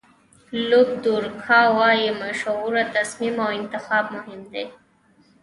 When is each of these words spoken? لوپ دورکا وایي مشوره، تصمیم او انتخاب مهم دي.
لوپ 0.69 0.89
دورکا 1.05 1.59
وایي 1.77 2.09
مشوره، 2.21 2.83
تصمیم 2.95 3.35
او 3.45 3.49
انتخاب 3.59 4.05
مهم 4.15 4.41
دي. 4.53 4.65